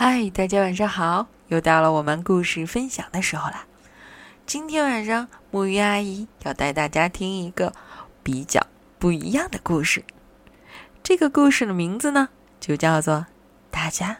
[0.00, 1.26] 嗨，大家晚上好！
[1.48, 3.66] 又到了我们故事分享的时候啦。
[4.46, 7.72] 今天晚上，木鱼阿姨要带大家听一个
[8.22, 8.64] 比较
[9.00, 10.04] 不一样的故事。
[11.02, 12.28] 这个故事的名字呢，
[12.60, 13.14] 就叫做
[13.72, 14.18] 《大家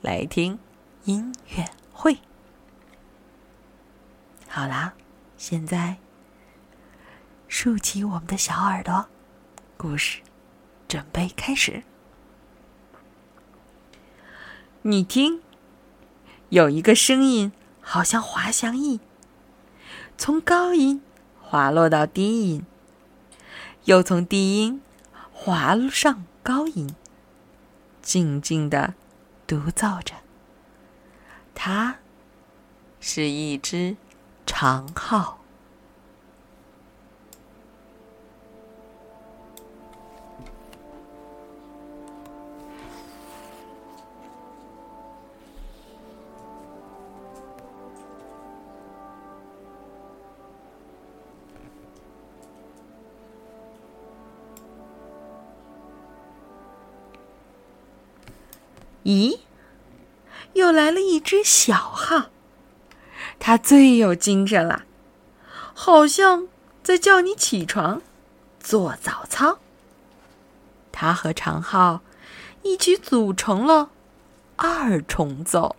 [0.00, 0.58] 来听
[1.04, 2.14] 音乐会》。
[4.48, 4.94] 好啦，
[5.36, 5.98] 现在
[7.46, 9.06] 竖起我们的小耳朵，
[9.76, 10.22] 故事
[10.88, 11.84] 准备开始。
[14.82, 15.42] 你听，
[16.48, 17.52] 有一个声音，
[17.82, 18.98] 好像滑翔翼，
[20.16, 21.02] 从高音
[21.38, 22.64] 滑落到低音，
[23.84, 24.80] 又从低音
[25.34, 26.94] 滑上高音，
[28.00, 28.94] 静静的
[29.46, 30.14] 独奏着。
[31.54, 31.96] 它
[33.00, 33.98] 是一只
[34.46, 35.39] 长号。
[59.10, 59.40] 咦，
[60.52, 62.26] 又来了一只小号，
[63.40, 64.84] 它最有精神了，
[65.74, 66.46] 好像
[66.80, 68.02] 在叫你起床
[68.60, 69.58] 做早操。
[70.92, 72.02] 它和长号
[72.62, 73.90] 一起组成了
[74.54, 75.74] 二重奏。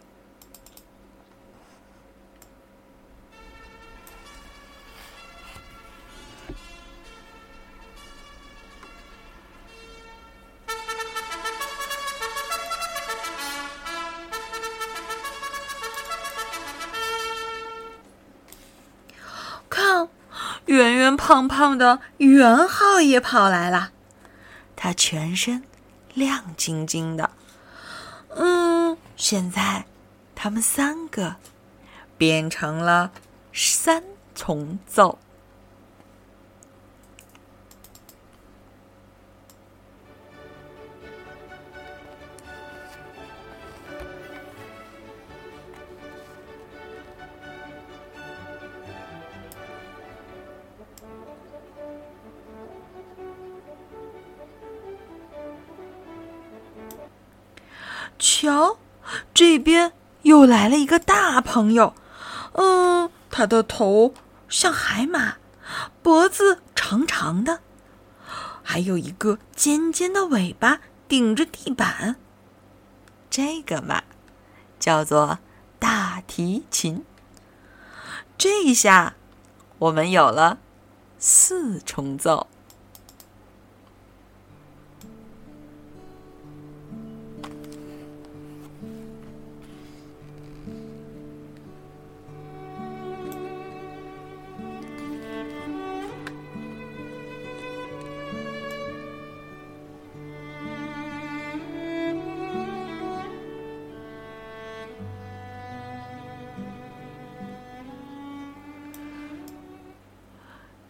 [20.71, 23.91] 圆圆胖胖的圆号也跑来了，
[24.77, 25.63] 它全身
[26.13, 27.31] 亮晶晶的。
[28.29, 29.85] 嗯，现在
[30.33, 31.35] 他们三个
[32.17, 33.11] 变成了
[33.51, 34.01] 三
[34.33, 35.19] 重奏。
[59.41, 59.91] 这边
[60.21, 61.95] 又来了一个大朋友。
[62.53, 64.13] 嗯，他的头
[64.47, 65.37] 像海马，
[66.03, 67.61] 脖子长长的，
[68.61, 72.17] 还有一个尖尖的尾巴顶着地板。
[73.31, 74.03] 这个嘛，
[74.79, 75.39] 叫做
[75.79, 77.03] 大提琴。
[78.37, 79.15] 这一下，
[79.79, 80.59] 我们有了
[81.17, 82.45] 四重奏。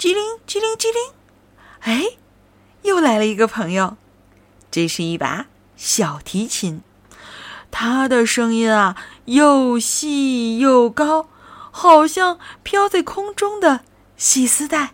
[0.01, 1.13] 机灵机灵机灵！
[1.81, 2.17] 哎，
[2.81, 3.97] 又来了一个朋友。
[4.71, 5.45] 这是一把
[5.77, 6.81] 小提琴，
[7.69, 11.29] 它的声音啊，又细又高，
[11.69, 13.81] 好像飘在空中的
[14.17, 14.93] 细丝带。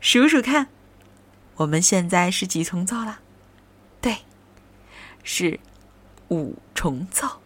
[0.00, 0.68] 数数看，
[1.56, 3.18] 我们现在是几重奏了？
[4.00, 4.18] 对，
[5.24, 5.58] 是
[6.28, 7.40] 五重奏。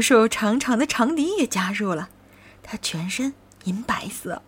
[0.00, 2.08] 瘦瘦长长的长笛也加入了，
[2.62, 3.34] 它全身
[3.64, 4.42] 银白色，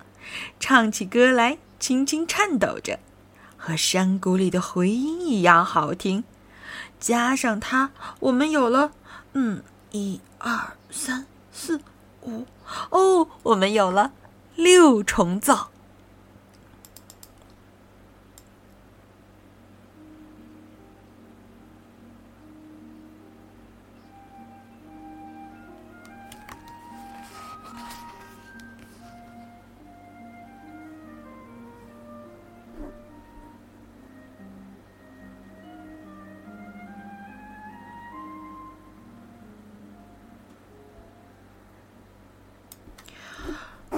[0.58, 2.98] 唱起歌来轻轻颤抖着，
[3.56, 6.24] 和山谷里的回音一样好听。
[6.98, 7.90] 加上它，
[8.20, 8.92] 我们有了，
[9.34, 9.62] 嗯，
[9.92, 11.80] 一二三四
[12.22, 12.46] 五，
[12.90, 14.12] 哦，我们有了
[14.54, 15.68] 六重奏。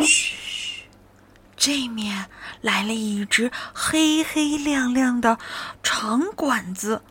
[0.01, 0.85] 嘘
[1.57, 2.27] 这面
[2.61, 5.39] 来了一只黑黑亮亮的
[5.83, 7.03] 长管子，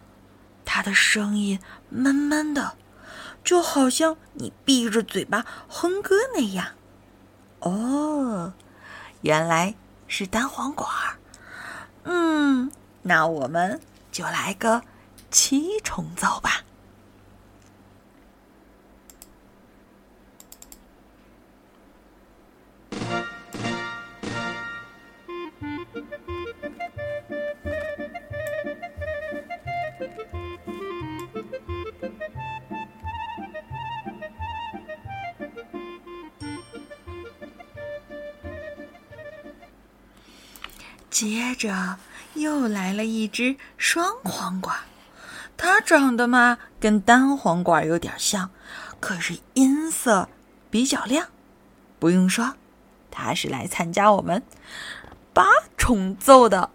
[0.63, 2.77] 它的声音闷闷的，
[3.43, 6.67] 就好像你闭着嘴巴哼歌那样。
[7.59, 8.53] 哦，
[9.21, 9.75] 原来
[10.07, 10.89] 是单簧管。
[12.03, 13.81] 嗯，那我们
[14.11, 14.81] 就来个
[15.29, 16.61] 七重奏吧。
[41.19, 41.97] 接着
[42.35, 44.77] 又来了一只双簧管，
[45.57, 48.51] 它长得嘛跟单簧管有点像，
[48.99, 50.29] 可是音色
[50.69, 51.29] 比较亮。
[51.97, 52.53] 不用说，
[53.09, 54.43] 它是来参加我们
[55.33, 56.69] 八重奏的。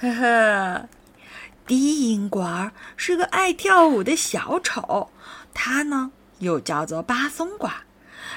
[0.00, 0.88] 呵呵，
[1.66, 5.10] 低音管是个爱跳舞的小丑，
[5.52, 7.72] 它呢又叫做巴松管，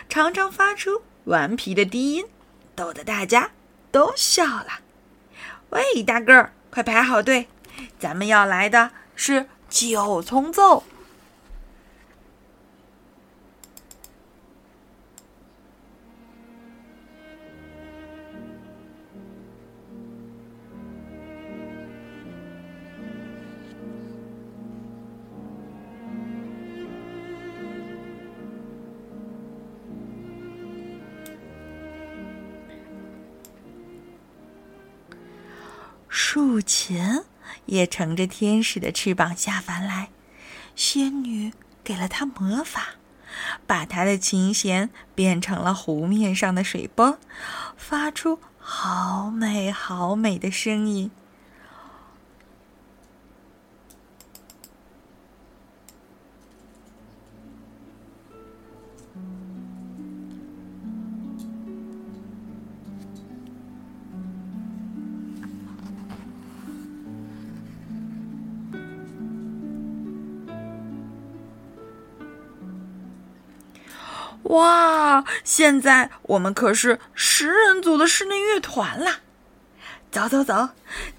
[0.10, 2.26] 常常发出顽皮的低音，
[2.74, 3.52] 逗得大家
[3.92, 4.80] 都笑了。
[5.70, 7.48] 喂，大个儿，快排好队，
[8.00, 10.84] 咱们要来的是九重奏。
[36.34, 37.24] 竖琴
[37.66, 40.12] 也乘着天使的翅膀下凡来，
[40.78, 41.52] 仙女
[41.84, 42.92] 给了他魔法，
[43.68, 47.18] 把他的琴弦变成了湖面上的水波，
[47.76, 51.12] 发出好美好美的声音。
[74.52, 75.24] 哇！
[75.46, 79.20] 现在我们可是十人组的室内乐团啦！
[80.12, 80.70] 走走走，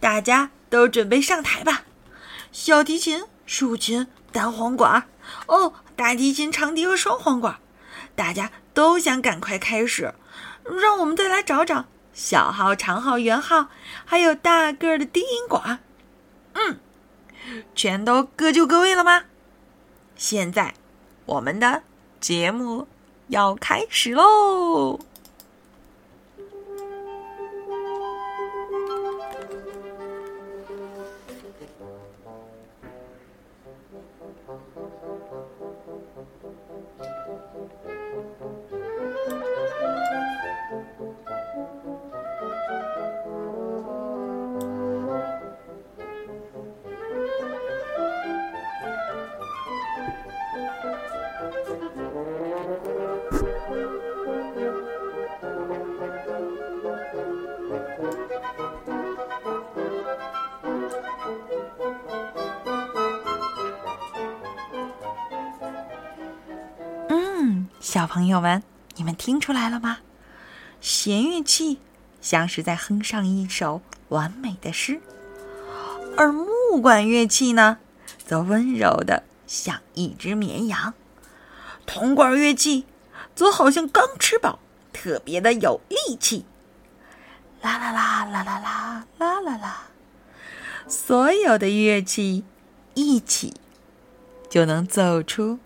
[0.01, 1.85] 大家都准备上台吧。
[2.53, 5.09] 小提琴、竖琴、单簧管，
[5.47, 7.59] 哦，大提琴、长笛和双簧管，
[8.15, 10.13] 大家都想赶快开始。
[10.65, 13.69] 让我们再来找找小号、长号、圆号，
[14.05, 15.79] 还有大个儿的低音管。
[16.53, 16.79] 嗯，
[17.75, 19.23] 全都各就各位了吗？
[20.17, 20.75] 现在
[21.25, 21.83] 我们的
[22.21, 22.87] 节目。
[23.29, 24.99] 要开始喽！
[67.83, 68.63] 小朋友们，
[68.95, 69.99] 你们听出来了吗？
[70.81, 71.81] 弦乐器
[72.21, 75.01] 像是在哼上一首完美的诗，
[76.17, 77.79] 而木管乐器呢，
[78.25, 80.95] 则温柔的像一只绵羊。
[81.85, 82.87] 铜管乐器
[83.35, 84.61] 则好像刚吃饱，
[84.93, 86.45] 特别的有力气。
[87.63, 89.83] 啦啦啦啦啦啦啦啦啦，
[90.87, 92.45] 所有的乐器
[92.95, 93.55] 一起，
[94.49, 95.59] 就能奏出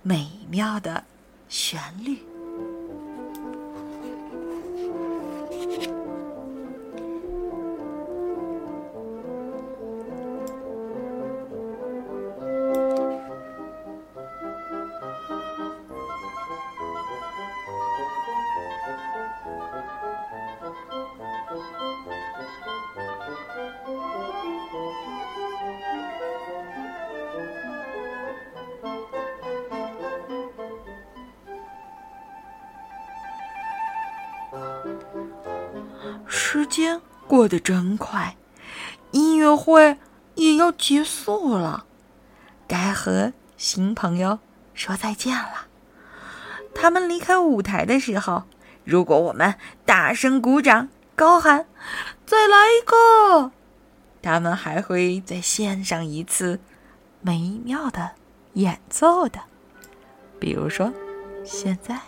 [0.00, 1.04] 美妙的。
[1.48, 2.27] 旋律。
[36.38, 38.36] 时间过得真快，
[39.10, 39.98] 音乐会
[40.36, 41.84] 也要结束了，
[42.68, 44.38] 该和新朋友
[44.72, 45.66] 说再见了。
[46.74, 48.44] 他们离开舞台的时候，
[48.84, 51.66] 如果我们大声鼓掌、高喊
[52.24, 53.50] “再来一个”，
[54.22, 56.60] 他们还会再献上一次
[57.20, 58.12] 美妙的
[58.52, 59.40] 演奏的。
[60.38, 60.92] 比如说，
[61.44, 61.98] 现在。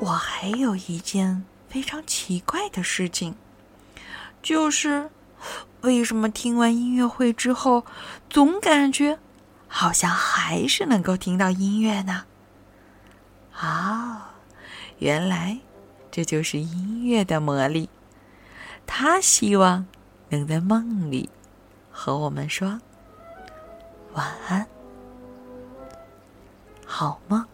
[0.00, 3.34] 我还有一件非常奇怪的事情，
[4.42, 5.10] 就是
[5.80, 7.84] 为什么听完音乐会之后，
[8.28, 9.18] 总感觉
[9.68, 12.24] 好像还是能够听到音乐呢？
[13.56, 14.34] 啊，
[14.98, 15.58] 原来
[16.10, 17.88] 这就是音乐的魔力。
[18.86, 19.86] 他希望
[20.28, 21.30] 能在梦里
[21.90, 22.80] 和我们说
[24.12, 24.66] 晚安，
[26.84, 27.46] 好梦。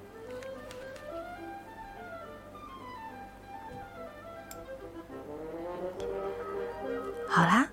[7.40, 7.66] 好啦，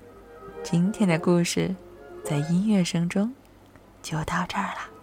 [0.63, 1.75] 今天的故事
[2.23, 3.29] 在音乐声中
[4.01, 4.96] 就到这儿了。